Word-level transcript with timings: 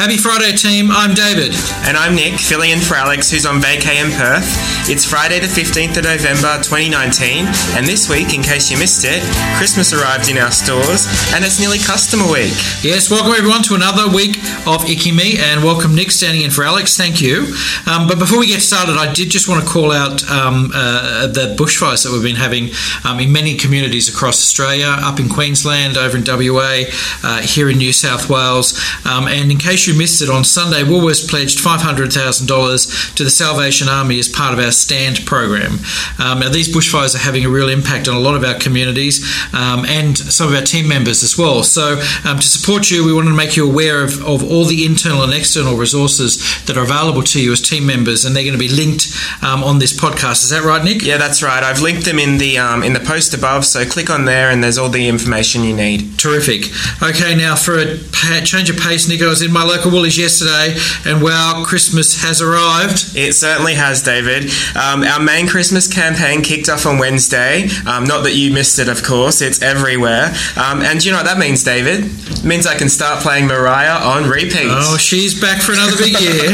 Happy 0.00 0.16
Friday, 0.16 0.56
team. 0.56 0.88
I'm 0.90 1.12
David. 1.12 1.52
And 1.84 1.94
I'm 1.94 2.14
Nick, 2.14 2.40
filling 2.40 2.70
in 2.70 2.80
for 2.80 2.94
Alex, 2.94 3.30
who's 3.30 3.44
on 3.44 3.60
vacay 3.60 4.02
in 4.02 4.10
Perth. 4.16 4.48
It's 4.88 5.04
Friday, 5.04 5.40
the 5.40 5.46
15th 5.46 5.98
of 5.98 6.04
November 6.04 6.56
2019, 6.64 7.44
and 7.76 7.86
this 7.86 8.08
week, 8.08 8.32
in 8.32 8.40
case 8.40 8.70
you 8.70 8.78
missed 8.78 9.04
it, 9.04 9.20
Christmas 9.58 9.92
arrived 9.92 10.30
in 10.30 10.38
our 10.38 10.50
stores, 10.50 11.04
and 11.36 11.44
it's 11.44 11.60
nearly 11.60 11.76
Customer 11.76 12.24
Week. 12.24 12.56
Yes, 12.80 13.10
welcome 13.10 13.36
everyone 13.36 13.62
to 13.64 13.74
another 13.74 14.08
week 14.08 14.40
of 14.64 14.88
ICYMI, 14.88 15.36
and 15.36 15.62
welcome 15.62 15.94
Nick 15.94 16.10
standing 16.10 16.42
in 16.42 16.50
for 16.50 16.64
Alex. 16.64 16.96
Thank 16.96 17.20
you. 17.20 17.52
Um, 17.84 18.08
but 18.08 18.18
before 18.18 18.40
we 18.40 18.46
get 18.46 18.62
started, 18.62 18.96
I 18.96 19.12
did 19.12 19.28
just 19.28 19.48
want 19.48 19.62
to 19.62 19.68
call 19.68 19.92
out 19.92 20.24
um, 20.30 20.72
uh, 20.74 21.26
the 21.26 21.54
bushfires 21.60 22.04
that 22.04 22.10
we've 22.10 22.24
been 22.24 22.40
having 22.40 22.70
um, 23.04 23.20
in 23.20 23.30
many 23.30 23.54
communities 23.54 24.08
across 24.08 24.40
Australia, 24.40 24.88
up 24.88 25.20
in 25.20 25.28
Queensland, 25.28 25.98
over 25.98 26.16
in 26.16 26.24
WA, 26.24 26.88
uh, 27.22 27.42
here 27.42 27.68
in 27.68 27.76
New 27.76 27.92
South 27.92 28.30
Wales. 28.30 28.80
Um, 29.04 29.28
and 29.28 29.52
in 29.52 29.58
case 29.58 29.86
you 29.86 29.89
missed 29.96 30.22
it, 30.22 30.30
on 30.30 30.44
Sunday, 30.44 30.82
Woolworths 30.82 31.28
pledged 31.28 31.58
$500,000 31.58 33.14
to 33.14 33.24
the 33.24 33.30
Salvation 33.30 33.88
Army 33.88 34.18
as 34.18 34.28
part 34.28 34.52
of 34.52 34.58
our 34.58 34.72
STAND 34.72 35.24
program. 35.26 35.78
Um, 36.18 36.40
now, 36.40 36.48
these 36.48 36.68
bushfires 36.68 37.14
are 37.14 37.18
having 37.18 37.44
a 37.44 37.48
real 37.48 37.68
impact 37.68 38.08
on 38.08 38.14
a 38.14 38.20
lot 38.20 38.34
of 38.34 38.44
our 38.44 38.58
communities 38.58 39.24
um, 39.54 39.84
and 39.86 40.18
some 40.18 40.48
of 40.48 40.54
our 40.54 40.62
team 40.62 40.88
members 40.88 41.22
as 41.22 41.38
well. 41.38 41.62
So, 41.62 42.00
um, 42.24 42.38
to 42.38 42.46
support 42.46 42.90
you, 42.90 43.04
we 43.04 43.12
wanted 43.12 43.30
to 43.30 43.36
make 43.36 43.56
you 43.56 43.68
aware 43.68 44.02
of, 44.02 44.22
of 44.24 44.42
all 44.42 44.64
the 44.64 44.84
internal 44.84 45.22
and 45.22 45.32
external 45.32 45.76
resources 45.76 46.64
that 46.66 46.76
are 46.76 46.84
available 46.84 47.22
to 47.22 47.42
you 47.42 47.52
as 47.52 47.60
team 47.60 47.86
members, 47.86 48.24
and 48.24 48.34
they're 48.34 48.44
going 48.44 48.52
to 48.52 48.58
be 48.58 48.68
linked 48.68 49.08
um, 49.42 49.64
on 49.64 49.78
this 49.78 49.98
podcast. 49.98 50.44
Is 50.44 50.50
that 50.50 50.62
right, 50.62 50.84
Nick? 50.84 51.02
Yeah, 51.02 51.16
that's 51.16 51.42
right. 51.42 51.62
I've 51.62 51.80
linked 51.80 52.04
them 52.04 52.18
in 52.18 52.38
the 52.38 52.58
um, 52.58 52.82
in 52.82 52.92
the 52.92 53.00
post 53.00 53.34
above, 53.34 53.64
so 53.64 53.84
click 53.84 54.10
on 54.10 54.24
there, 54.24 54.50
and 54.50 54.62
there's 54.62 54.78
all 54.78 54.88
the 54.88 55.08
information 55.08 55.64
you 55.64 55.74
need. 55.74 56.18
Terrific. 56.18 56.66
Okay, 57.02 57.34
now 57.34 57.56
for 57.56 57.78
a 57.78 57.96
change 58.44 58.68
of 58.68 58.76
pace, 58.76 59.08
Nick, 59.08 59.22
I 59.22 59.28
was 59.28 59.42
in 59.42 59.52
my 59.52 59.64
local 59.64 59.79
Woolies 59.88 60.18
yesterday, 60.18 60.76
and 61.04 61.22
wow, 61.22 61.64
Christmas 61.66 62.22
has 62.22 62.42
arrived. 62.42 63.16
It 63.16 63.34
certainly 63.34 63.74
has, 63.74 64.02
David. 64.02 64.50
Um, 64.76 65.02
our 65.02 65.20
main 65.20 65.46
Christmas 65.46 65.92
campaign 65.92 66.42
kicked 66.42 66.68
off 66.68 66.86
on 66.86 66.98
Wednesday. 66.98 67.68
Um, 67.86 68.04
not 68.04 68.24
that 68.24 68.34
you 68.34 68.52
missed 68.52 68.78
it, 68.78 68.88
of 68.88 69.02
course. 69.02 69.40
It's 69.40 69.62
everywhere. 69.62 70.34
Um, 70.56 70.82
and 70.82 71.00
do 71.00 71.06
you 71.06 71.12
know 71.12 71.18
what 71.18 71.26
that 71.26 71.38
means, 71.38 71.64
David? 71.64 72.04
It 72.04 72.44
means 72.44 72.66
I 72.66 72.76
can 72.76 72.88
start 72.88 73.22
playing 73.22 73.46
Mariah 73.46 73.98
on 74.04 74.28
repeat. 74.28 74.68
Oh, 74.68 74.96
she's 74.98 75.40
back 75.40 75.62
for 75.62 75.72
another 75.72 75.96
big 75.96 76.20
year. 76.20 76.50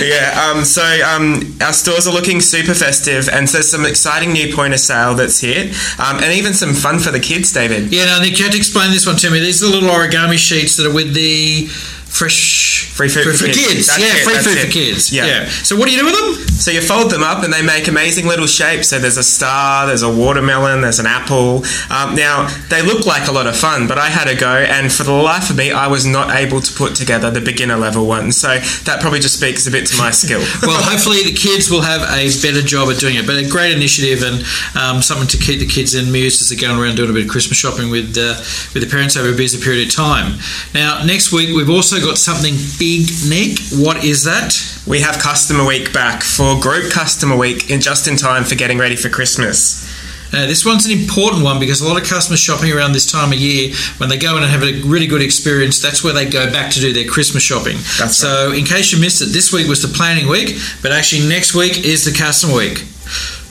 yeah. 0.00 0.50
Um, 0.50 0.64
so 0.64 0.82
um, 0.82 1.56
our 1.60 1.72
stores 1.72 2.06
are 2.06 2.12
looking 2.12 2.40
super 2.40 2.74
festive, 2.74 3.28
and 3.28 3.48
there's 3.48 3.70
some 3.70 3.84
exciting 3.84 4.32
new 4.32 4.54
point 4.54 4.74
of 4.74 4.80
sale 4.80 5.14
that's 5.14 5.40
hit, 5.40 5.74
um, 5.98 6.22
and 6.22 6.32
even 6.32 6.54
some 6.54 6.72
fun 6.72 6.98
for 6.98 7.10
the 7.10 7.20
kids, 7.20 7.52
David. 7.52 7.92
Yeah, 7.92 8.06
now 8.06 8.20
Nick, 8.20 8.38
you 8.38 8.44
have 8.44 8.52
to 8.52 8.58
explain 8.58 8.90
this 8.90 9.06
one 9.06 9.16
to 9.16 9.30
me. 9.30 9.40
These 9.40 9.62
are 9.62 9.66
the 9.66 9.72
little 9.72 9.90
origami 9.90 10.38
sheets 10.38 10.76
that 10.76 10.86
are 10.86 10.94
with 10.94 11.14
the 11.14 11.68
fresh 12.14 12.74
Free 12.94 13.08
food 13.08 13.36
for 13.36 13.46
kids. 13.46 13.88
That's 13.88 13.98
yeah, 13.98 14.14
it, 14.14 14.22
free 14.22 14.38
food 14.38 14.56
it. 14.56 14.66
for 14.66 14.70
kids. 14.70 15.12
Yeah. 15.12 15.26
Yeah. 15.26 15.48
So 15.48 15.74
what 15.74 15.88
do 15.88 15.92
you 15.92 15.98
do 15.98 16.06
with 16.06 16.14
them? 16.14 16.46
So 16.46 16.70
you 16.70 16.80
fold 16.80 17.10
them 17.10 17.24
up 17.24 17.42
and 17.42 17.52
they 17.52 17.60
make 17.60 17.88
amazing 17.88 18.26
little 18.26 18.46
shapes. 18.46 18.86
So 18.90 19.00
there's 19.00 19.16
a 19.16 19.24
star, 19.24 19.88
there's 19.88 20.02
a 20.02 20.08
watermelon, 20.08 20.80
there's 20.80 21.00
an 21.00 21.06
apple. 21.06 21.64
Um, 21.90 22.14
now, 22.14 22.46
they 22.70 22.82
look 22.82 23.04
like 23.04 23.26
a 23.26 23.32
lot 23.32 23.48
of 23.48 23.56
fun, 23.56 23.88
but 23.88 23.98
I 23.98 24.10
had 24.10 24.28
a 24.28 24.36
go, 24.38 24.46
and 24.46 24.92
for 24.92 25.02
the 25.02 25.10
life 25.10 25.50
of 25.50 25.56
me, 25.56 25.72
I 25.72 25.88
was 25.88 26.06
not 26.06 26.30
able 26.36 26.60
to 26.60 26.72
put 26.74 26.94
together 26.94 27.32
the 27.32 27.40
beginner 27.40 27.76
level 27.76 28.06
one. 28.06 28.30
So 28.30 28.60
that 28.86 29.00
probably 29.00 29.18
just 29.18 29.38
speaks 29.38 29.66
a 29.66 29.72
bit 29.72 29.86
to 29.88 29.98
my 29.98 30.12
skill. 30.12 30.42
Well, 30.64 30.80
hopefully 30.82 31.22
the 31.22 31.34
kids 31.34 31.70
will 31.70 31.82
have 31.82 32.00
a 32.02 32.30
better 32.40 32.62
job 32.62 32.88
at 32.88 32.98
doing 32.98 33.16
it. 33.16 33.26
But 33.26 33.36
a 33.36 33.46
great 33.48 33.76
initiative 33.76 34.22
and 34.22 34.40
um, 34.78 35.02
something 35.02 35.26
to 35.28 35.36
keep 35.36 35.58
the 35.58 35.66
kids 35.66 35.94
amused 35.94 36.40
as 36.40 36.48
they're 36.48 36.58
going 36.58 36.80
around 36.80 36.96
doing 36.96 37.10
a 37.10 37.12
bit 37.12 37.24
of 37.24 37.30
Christmas 37.30 37.58
shopping 37.58 37.90
with 37.90 38.16
uh, 38.16 38.38
with 38.72 38.80
the 38.80 38.88
parents 38.88 39.16
over 39.16 39.28
a 39.28 39.36
busy 39.36 39.62
period 39.62 39.86
of 39.86 39.94
time. 39.94 40.38
Now, 40.72 41.04
next 41.04 41.32
week 41.32 41.54
we've 41.54 41.68
also 41.68 42.00
got 42.04 42.18
something 42.18 42.54
big, 42.78 43.08
Nick. 43.28 43.58
What 43.72 44.04
is 44.04 44.24
that? 44.24 44.74
we 44.86 45.00
have 45.00 45.18
Customer 45.18 45.64
Week 45.64 45.92
back 45.92 46.22
for 46.22 46.60
Group 46.60 46.92
Customer 46.92 47.36
Week 47.36 47.70
in 47.70 47.80
just 47.80 48.06
in 48.06 48.16
time 48.16 48.44
for 48.44 48.54
getting 48.54 48.78
ready 48.78 48.96
for 48.96 49.08
Christmas. 49.08 49.90
Now, 50.32 50.46
this 50.46 50.64
one's 50.64 50.84
an 50.84 50.92
important 50.92 51.44
one 51.44 51.60
because 51.60 51.80
a 51.80 51.86
lot 51.86 52.00
of 52.00 52.06
customers 52.08 52.40
shopping 52.40 52.72
around 52.72 52.92
this 52.92 53.10
time 53.10 53.32
of 53.32 53.38
year, 53.38 53.72
when 53.98 54.08
they 54.08 54.18
go 54.18 54.36
in 54.36 54.42
and 54.42 54.50
have 54.50 54.62
a 54.62 54.82
really 54.82 55.06
good 55.06 55.22
experience, 55.22 55.80
that's 55.80 56.02
where 56.02 56.12
they 56.12 56.28
go 56.28 56.50
back 56.50 56.72
to 56.72 56.80
do 56.80 56.92
their 56.92 57.06
Christmas 57.08 57.42
shopping. 57.42 57.76
That's 57.98 58.16
so, 58.16 58.52
in 58.52 58.64
case 58.64 58.92
you 58.92 59.00
missed 59.00 59.22
it, 59.22 59.26
this 59.26 59.52
week 59.52 59.68
was 59.68 59.80
the 59.80 59.88
planning 59.88 60.28
week, 60.28 60.58
but 60.82 60.92
actually 60.92 61.26
next 61.28 61.54
week 61.54 61.84
is 61.84 62.04
the 62.04 62.12
customer 62.12 62.56
week. 62.56 62.84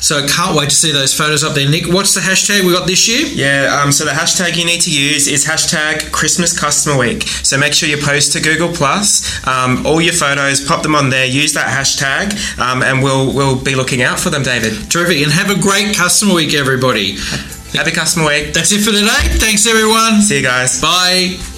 So, 0.03 0.28
can't 0.28 0.56
wait 0.56 0.69
to 0.69 0.75
see 0.75 0.91
those 0.91 1.14
photos 1.14 1.44
up 1.44 1.56
there. 1.56 1.69
Nick, 1.69 1.88
what's 1.88 2.14
the 2.14 2.22
hashtag 2.22 2.66
we 2.66 2.74
got 2.74 2.88
this 2.88 3.08
year? 3.08 3.25
Yeah, 3.25 3.81
um, 3.81 3.91
so 3.91 4.03
the 4.03 4.12
hashtag 4.12 4.58
you 4.58 4.66
need 4.66 4.81
to 4.81 4.91
use 4.91 5.28
is 5.28 5.46
hashtag 5.46 6.12
Christmas 6.12 6.58
Customer 6.58 6.97
Week. 6.97 7.24
So 7.24 7.58
make 7.58 7.74
sure 7.74 7.88
you 7.88 7.97
post 7.97 8.34
to 8.34 8.42
Google 8.42 8.74
Plus 8.74 9.24
um, 9.47 9.86
all 9.86 10.02
your 10.02 10.13
photos, 10.13 10.66
pop 10.66 10.84
them 10.84 10.96
on 10.96 11.09
there, 11.09 11.25
use 11.25 11.53
that 11.53 11.68
hashtag, 11.68 12.59
um, 12.59 12.84
and 12.84 13.02
we'll 13.02 13.34
we'll 13.34 13.62
be 13.62 13.75
looking 13.75 14.02
out 14.02 14.19
for 14.19 14.30
them, 14.30 14.44
David. 14.44 14.92
Terrific, 14.92 15.24
and 15.24 15.31
have 15.31 15.50
a 15.50 15.59
great 15.59 15.96
customer 15.96 16.36
week, 16.36 16.53
everybody. 16.53 17.18
Happy 17.74 17.92
Customer 17.92 18.28
Week. 18.28 18.53
That's 18.53 18.72
it 18.72 18.81
for 18.81 18.92
today. 18.92 19.38
Thanks, 19.40 19.66
everyone. 19.66 20.22
See 20.22 20.38
you 20.38 20.44
guys. 20.44 20.80
Bye. 20.81 21.53